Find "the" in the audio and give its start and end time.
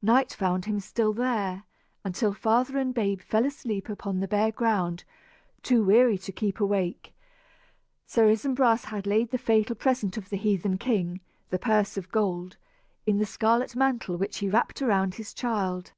4.20-4.28, 9.32-9.38, 10.28-10.36, 11.50-11.58, 13.18-13.26